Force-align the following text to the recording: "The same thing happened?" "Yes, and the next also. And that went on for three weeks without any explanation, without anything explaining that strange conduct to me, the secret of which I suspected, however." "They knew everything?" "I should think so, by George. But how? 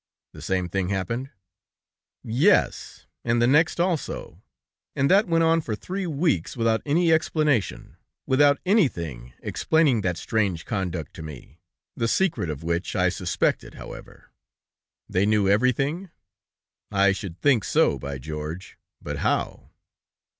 "The 0.33 0.41
same 0.41 0.67
thing 0.67 0.89
happened?" 0.89 1.29
"Yes, 2.23 3.05
and 3.23 3.39
the 3.39 3.45
next 3.45 3.79
also. 3.79 4.41
And 4.95 5.11
that 5.11 5.27
went 5.27 5.43
on 5.43 5.61
for 5.61 5.75
three 5.75 6.07
weeks 6.07 6.57
without 6.57 6.81
any 6.87 7.13
explanation, 7.13 7.97
without 8.25 8.59
anything 8.65 9.33
explaining 9.43 10.01
that 10.01 10.17
strange 10.17 10.65
conduct 10.65 11.13
to 11.17 11.21
me, 11.21 11.59
the 11.95 12.07
secret 12.07 12.49
of 12.49 12.63
which 12.63 12.95
I 12.95 13.09
suspected, 13.09 13.75
however." 13.75 14.31
"They 15.07 15.27
knew 15.27 15.47
everything?" 15.47 16.09
"I 16.89 17.11
should 17.11 17.39
think 17.39 17.63
so, 17.63 17.99
by 17.99 18.17
George. 18.17 18.79
But 19.03 19.17
how? 19.19 19.69